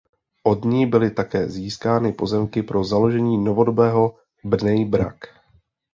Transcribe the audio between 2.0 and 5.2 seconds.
pozemky pro založení novodobého Bnej Brak.